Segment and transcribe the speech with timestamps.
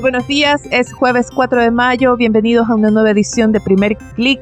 [0.00, 4.40] Buenos días, es jueves 4 de mayo, bienvenidos a una nueva edición de Primer Click.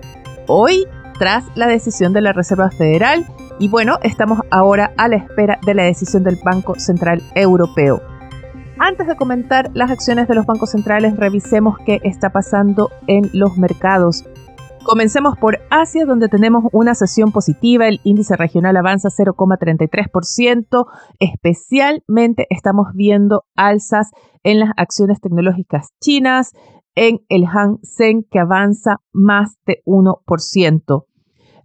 [0.49, 0.85] Hoy,
[1.19, 3.25] tras la decisión de la Reserva Federal,
[3.59, 8.03] y bueno, estamos ahora a la espera de la decisión del Banco Central Europeo.
[8.79, 13.57] Antes de comentar las acciones de los bancos centrales, revisemos qué está pasando en los
[13.57, 14.27] mercados.
[14.87, 17.89] Comencemos por Asia, donde tenemos una sesión positiva.
[17.89, 20.87] El índice regional avanza 0,33%.
[21.19, 24.13] Especialmente estamos viendo alzas
[24.45, 26.53] en las acciones tecnológicas chinas,
[26.95, 31.05] en el Hang Seng, que avanza más de 1%.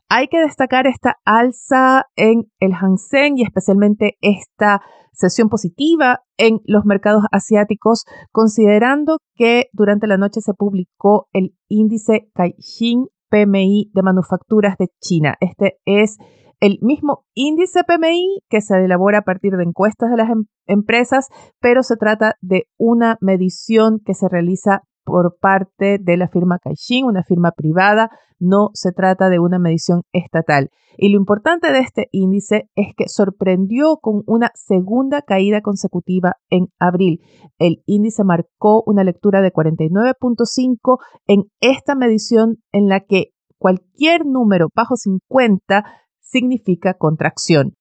[0.10, 4.82] Hay que destacar esta alza en el Hang Seng y especialmente esta
[5.14, 12.30] sesión positiva en los mercados asiáticos, considerando que durante la noche se publicó el índice
[12.34, 15.36] Caixin PMI de manufacturas de China.
[15.40, 16.18] Este es
[16.60, 21.30] el mismo índice PMI que se elabora a partir de encuestas de las em-, empresas,
[21.60, 27.06] pero se trata de una medición que se realiza por parte de la firma Caixin,
[27.06, 30.70] una firma privada, no se trata de una medición estatal.
[30.98, 36.68] Y lo importante de este índice es que sorprendió con una segunda caída consecutiva en
[36.80, 37.22] abril.
[37.60, 44.68] El índice marcó una lectura de 49.5 en esta medición en la que cualquier número
[44.76, 45.86] bajo 50
[46.20, 47.74] significa contracción.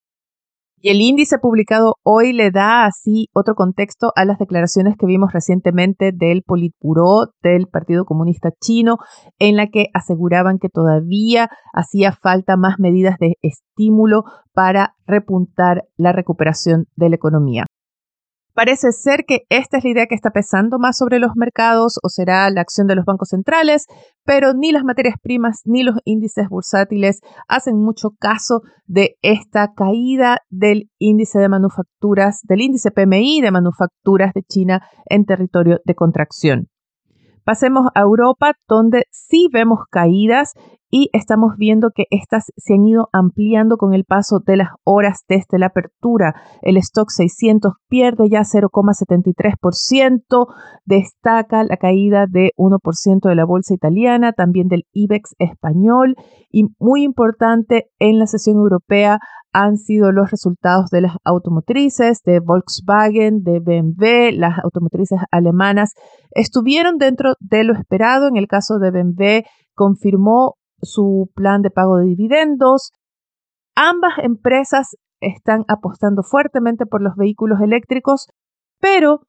[0.83, 5.31] Y el índice publicado hoy le da así otro contexto a las declaraciones que vimos
[5.31, 8.97] recientemente del Politburo del Partido Comunista Chino,
[9.39, 16.13] en la que aseguraban que todavía hacía falta más medidas de estímulo para repuntar la
[16.13, 17.67] recuperación de la economía.
[18.55, 22.09] Parece ser que esta es la idea que está pesando más sobre los mercados o
[22.09, 23.87] será la acción de los bancos centrales,
[24.25, 30.39] pero ni las materias primas ni los índices bursátiles hacen mucho caso de esta caída
[30.49, 36.69] del índice de manufacturas, del índice PMI de manufacturas de China en territorio de contracción.
[37.45, 40.53] Pasemos a Europa, donde sí vemos caídas
[40.91, 45.25] y estamos viendo que estas se han ido ampliando con el paso de las horas
[45.29, 46.35] desde la apertura.
[46.63, 50.47] El stock 600 pierde ya 0,73%,
[50.85, 56.17] destaca la caída de 1% de la bolsa italiana, también del IBEX español
[56.51, 59.21] y muy importante en la sesión europea
[59.53, 65.95] han sido los resultados de las automotrices, de Volkswagen, de BMW, las automotrices alemanas
[66.33, 68.29] estuvieron dentro de lo esperado.
[68.29, 72.93] En el caso de BMW, confirmó su plan de pago de dividendos.
[73.75, 78.29] Ambas empresas están apostando fuertemente por los vehículos eléctricos,
[78.81, 79.21] pero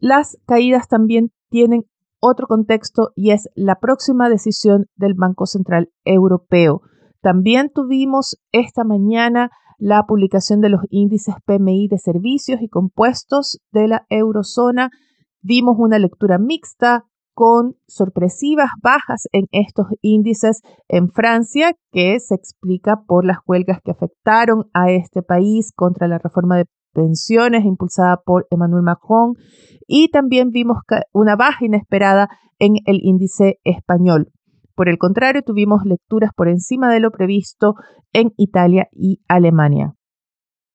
[0.00, 1.84] las caídas también tienen
[2.20, 6.82] otro contexto y es la próxima decisión del Banco Central Europeo.
[7.20, 13.88] También tuvimos esta mañana la publicación de los índices PMI de servicios y compuestos de
[13.88, 14.90] la eurozona.
[15.40, 17.04] Vimos una lectura mixta
[17.38, 23.92] con sorpresivas bajas en estos índices en Francia, que se explica por las huelgas que
[23.92, 29.34] afectaron a este país contra la reforma de pensiones impulsada por Emmanuel Macron.
[29.86, 30.78] Y también vimos
[31.12, 32.26] una baja inesperada
[32.58, 34.32] en el índice español.
[34.74, 37.74] Por el contrario, tuvimos lecturas por encima de lo previsto
[38.12, 39.94] en Italia y Alemania.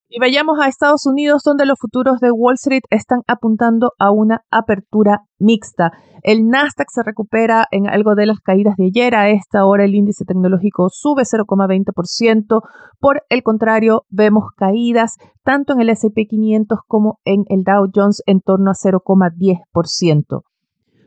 [0.08, 4.42] Y vayamos a Estados Unidos, donde los futuros de Wall Street están apuntando a una
[4.50, 5.92] apertura mixta.
[6.22, 9.14] El Nasdaq se recupera en algo de las caídas de ayer.
[9.14, 12.60] A esta hora el índice tecnológico sube 0,20%.
[13.00, 18.22] Por el contrario, vemos caídas tanto en el SP 500 como en el Dow Jones
[18.26, 20.42] en torno a 0,10%.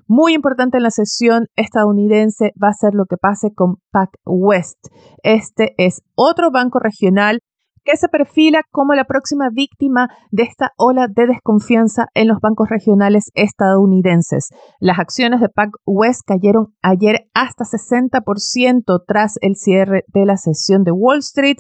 [0.08, 4.88] Muy importante en la sesión estadounidense va a ser lo que pase con PacWest.
[5.22, 7.42] Este es otro banco regional
[7.88, 12.68] que se perfila como la próxima víctima de esta ola de desconfianza en los bancos
[12.70, 14.50] regionales estadounidenses.
[14.82, 20.92] Las acciones de PacWest cayeron ayer hasta 60% tras el cierre de la sesión de
[20.92, 21.60] Wall Street.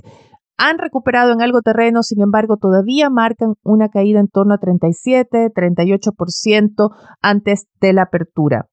[0.57, 6.89] Han recuperado en algo terreno, sin embargo, todavía marcan una caída en torno a 37-38%
[7.21, 8.68] antes de la apertura.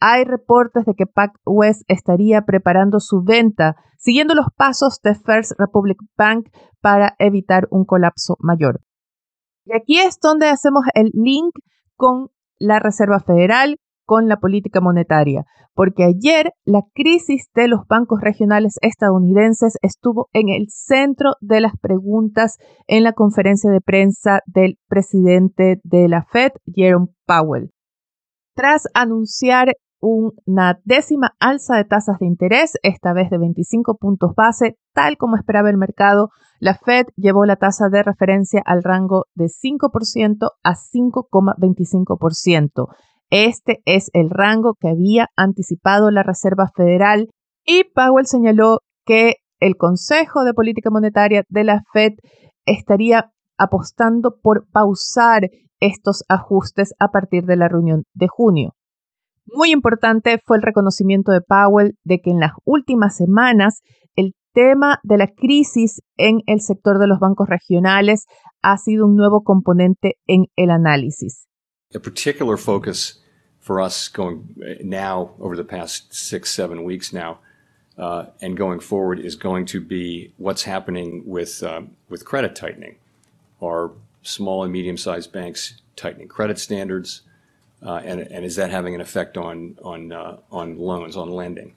[0.00, 5.98] Hay reportes de que PacWest estaría preparando su venta, siguiendo los pasos de First Republic
[6.16, 6.48] Bank
[6.80, 8.80] para evitar un colapso mayor.
[9.64, 11.54] Y aquí es donde hacemos el link
[11.96, 12.28] con
[12.58, 15.44] la Reserva Federal, con la política monetaria,
[15.74, 21.72] porque ayer la crisis de los bancos regionales estadounidenses estuvo en el centro de las
[21.80, 22.56] preguntas
[22.86, 27.72] en la conferencia de prensa del presidente de la Fed, Jerome Powell.
[28.54, 34.76] Tras anunciar una décima alza de tasas de interés, esta vez de 25 puntos base,
[34.92, 39.46] tal como esperaba el mercado, la Fed llevó la tasa de referencia al rango de
[39.46, 42.88] 5% a 5,25%.
[43.30, 47.28] Este es el rango que había anticipado la Reserva Federal
[47.64, 52.12] y Powell señaló que el Consejo de Política Monetaria de la Fed
[52.66, 55.48] estaría apostando por pausar
[55.80, 58.75] estos ajustes a partir de la reunión de junio.
[59.46, 63.82] Muy importante fue el reconocimiento de Powell de que en las últimas semanas
[64.16, 68.26] el tema de la crisis en el sector de los bancos regionales
[68.62, 71.46] ha sido un nuevo componente en el análisis.
[71.94, 73.22] A particular focus
[73.60, 77.38] for us going uh, now over the past six, seven weeks now,
[77.98, 82.96] uh, and going forward is going to be what's happening with uh, with credit tightening.
[83.60, 83.92] Are
[84.22, 87.22] small and medium-sized banks tightening credit standards?
[87.82, 91.76] Uh, and, is that having an effect on, on, uh, on loans, on lending?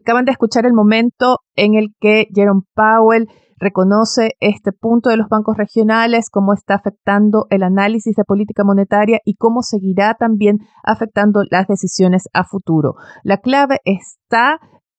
[0.00, 5.28] Acaban de escuchar el momento en el que Jerome Powell reconoce este punto de los
[5.28, 11.44] bancos regionales, cómo está afectando el análisis de política monetaria y cómo seguirá también afectando
[11.48, 12.96] las decisiones a futuro.
[13.22, 14.58] La clave está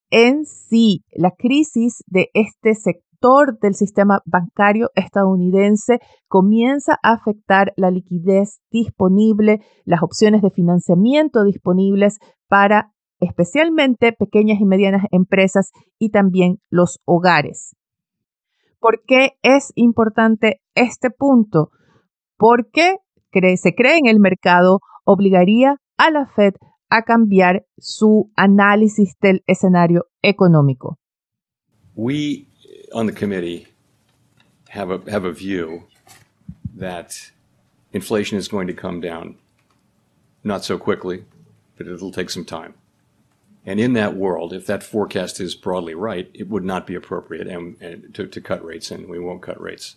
[0.09, 3.03] en sí, la crisis de este sector
[3.61, 12.19] del sistema bancario estadounidense comienza a afectar la liquidez disponible, las opciones de financiamiento disponibles
[12.49, 12.91] para
[13.21, 17.77] especialmente pequeñas y medianas empresas y también los hogares.
[18.79, 21.69] ¿Por qué es importante este punto?
[22.35, 22.97] Porque
[23.31, 26.55] se cree en el mercado obligaría a la Fed
[26.89, 30.99] a cambiar su análisis del escenario económico
[32.93, 33.67] on the committee
[34.69, 35.83] have a have a view
[36.75, 37.31] that
[37.91, 39.35] inflation is going to come down,
[40.43, 41.25] not so quickly,
[41.77, 42.73] but it'll take some time.
[43.65, 47.47] And in that world, if that forecast is broadly right, it would not be appropriate
[47.47, 49.95] and, and to, to cut rates, and we won't cut rates.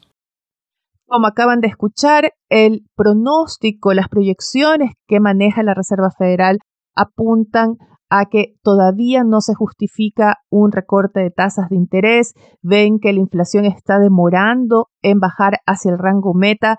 [1.08, 6.58] Como acaban de escuchar, el pronóstico, las proyecciones que maneja la Reserva Federal
[6.96, 7.76] apuntan
[8.08, 13.20] a que todavía no se justifica un recorte de tasas de interés, ven que la
[13.20, 16.78] inflación está demorando en bajar hacia el rango meta,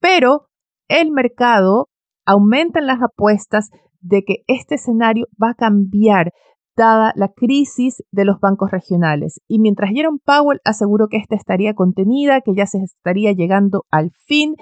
[0.00, 0.48] pero
[0.88, 1.88] el mercado
[2.26, 3.70] aumenta las apuestas
[4.00, 6.32] de que este escenario va a cambiar
[6.76, 9.40] dada la crisis de los bancos regionales.
[9.46, 14.10] Y mientras Jerome Powell aseguró que esta estaría contenida, que ya se estaría llegando al
[14.26, 14.54] fin,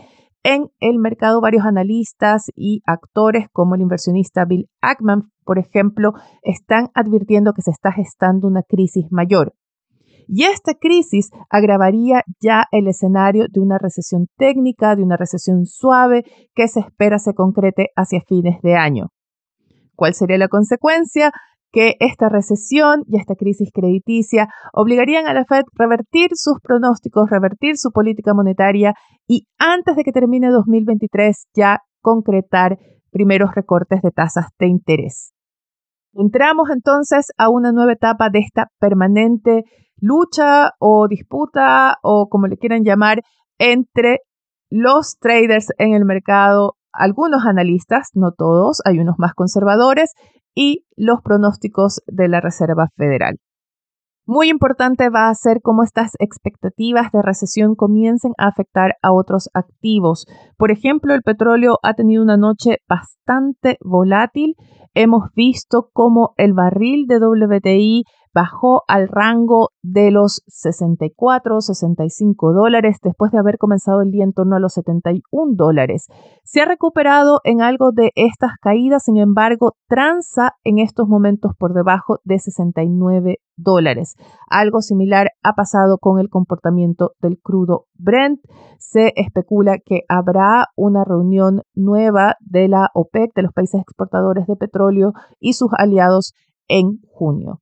[0.43, 6.89] en el mercado varios analistas y actores como el inversionista Bill Ackman, por ejemplo, están
[6.95, 9.55] advirtiendo que se está gestando una crisis mayor.
[10.27, 16.25] Y esta crisis agravaría ya el escenario de una recesión técnica, de una recesión suave
[16.55, 19.09] que se espera se concrete hacia fines de año.
[19.97, 21.33] ¿Cuál sería la consecuencia?
[21.73, 27.31] Que esta recesión y esta crisis crediticia obligarían a la Fed a revertir sus pronósticos,
[27.31, 28.95] revertir su política monetaria
[29.27, 32.79] y antes de que termine 2023 ya concretar
[33.11, 35.33] primeros recortes de tasas de interés.
[36.13, 39.63] Entramos entonces a una nueva etapa de esta permanente
[40.01, 43.21] lucha o disputa o como le quieran llamar
[43.59, 44.21] entre
[44.71, 50.13] los traders en el mercado, algunos analistas, no todos, hay unos más conservadores,
[50.55, 53.39] y los pronósticos de la Reserva Federal.
[54.27, 59.49] Muy importante va a ser cómo estas expectativas de recesión comiencen a afectar a otros
[59.55, 60.27] activos.
[60.57, 64.55] Por ejemplo, el petróleo ha tenido una noche bastante volátil.
[64.95, 72.99] Hemos visto cómo el barril de WTI bajó al rango de los 64, 65 dólares
[73.03, 76.07] después de haber comenzado el día en torno a los 71 dólares.
[76.45, 81.75] Se ha recuperado en algo de estas caídas, sin embargo, transa en estos momentos por
[81.75, 84.15] debajo de 69 dólares.
[84.49, 88.41] Algo similar ha pasado con el comportamiento del crudo Brent.
[88.79, 94.57] Se especula que habrá una reunión nueva de la OPEC, de los países exportadores de
[94.57, 96.35] petróleo y sus aliados
[96.69, 97.61] en junio.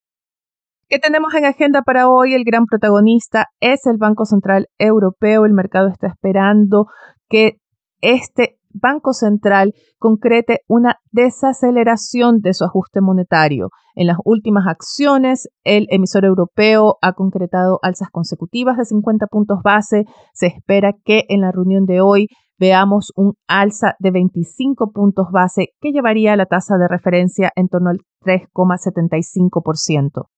[0.90, 2.32] ¿Qué tenemos en agenda para hoy?
[2.32, 5.44] El gran protagonista es el Banco Central Europeo.
[5.44, 6.86] El mercado está esperando
[7.28, 7.58] que
[8.00, 13.68] este Banco Central concrete una desaceleración de su ajuste monetario.
[13.96, 20.06] En las últimas acciones, el emisor europeo ha concretado alzas consecutivas de 50 puntos base.
[20.32, 22.28] Se espera que en la reunión de hoy
[22.58, 27.90] veamos un alza de 25 puntos base que llevaría la tasa de referencia en torno
[27.90, 30.28] al 3,75%.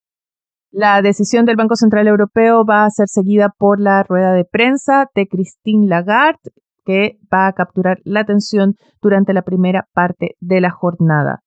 [0.73, 5.07] La decisión del Banco Central Europeo va a ser seguida por la rueda de prensa
[5.17, 6.53] de Christine Lagarde,
[6.85, 11.41] que va a capturar la atención durante la primera parte de la jornada.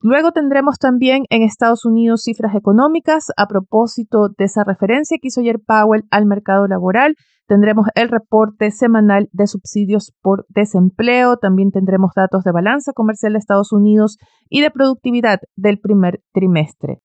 [0.00, 5.40] Luego tendremos también en Estados Unidos cifras económicas a propósito de esa referencia que hizo
[5.40, 7.16] ayer Powell al mercado laboral.
[7.48, 11.38] Tendremos el reporte semanal de subsidios por desempleo.
[11.38, 14.16] También tendremos datos de balanza comercial de Estados Unidos
[14.48, 17.00] y de productividad del primer trimestre.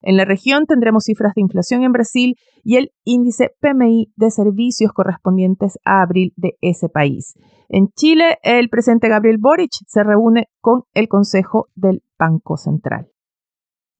[0.00, 4.92] En la región tendremos cifras de inflación en Brasil y el índice PMI de servicios
[4.92, 7.34] correspondientes a abril de ese país.
[7.68, 13.08] En Chile, el presidente Gabriel Boric se reúne con el Consejo del Banco Central.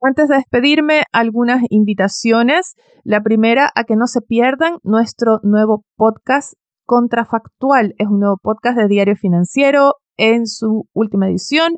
[0.00, 2.76] Antes de despedirme, algunas invitaciones.
[3.02, 7.95] La primera, a que no se pierdan nuestro nuevo podcast Contrafactual.
[7.99, 11.76] Es un nuevo podcast de Diario Financiero en su última edición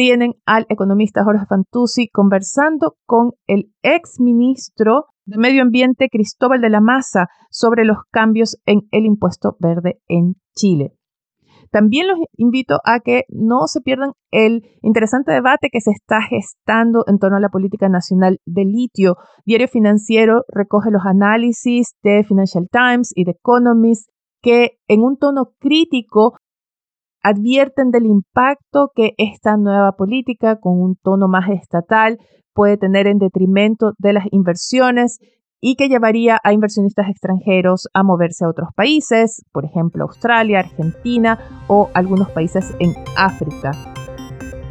[0.00, 6.70] tienen al economista Jorge Fantuzzi conversando con el ex ministro de Medio Ambiente Cristóbal de
[6.70, 10.94] la Maza sobre los cambios en el impuesto verde en Chile.
[11.70, 17.04] También los invito a que no se pierdan el interesante debate que se está gestando
[17.06, 19.16] en torno a la política nacional de litio.
[19.44, 24.08] Diario Financiero recoge los análisis de Financial Times y de Economist
[24.40, 26.38] que en un tono crítico
[27.22, 32.18] advierten del impacto que esta nueva política con un tono más estatal
[32.52, 35.18] puede tener en detrimento de las inversiones
[35.60, 41.38] y que llevaría a inversionistas extranjeros a moverse a otros países, por ejemplo Australia, Argentina
[41.68, 43.72] o algunos países en África.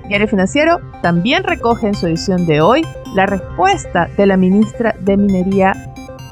[0.07, 2.81] Diario Financiero también recoge en su edición de hoy
[3.13, 5.73] la respuesta de la ministra de Minería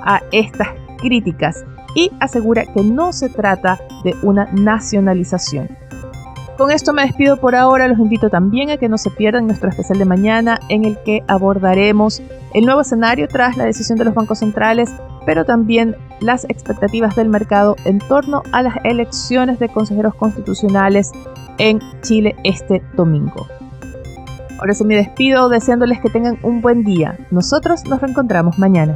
[0.03, 5.86] a estas críticas y asegura que no se trata de una nacionalización.
[6.57, 9.69] Con esto me despido por ahora, los invito también a que no se pierdan nuestro
[9.69, 12.23] especial de mañana en el que abordaremos
[12.55, 14.89] el nuevo escenario tras la decisión de los bancos centrales,
[15.23, 21.11] pero también las expectativas del mercado en torno a las elecciones de consejeros constitucionales
[21.59, 23.45] en Chile este domingo.
[24.57, 27.19] Ahora sí me despido deseándoles que tengan un buen día.
[27.29, 28.95] Nosotros nos reencontramos mañana.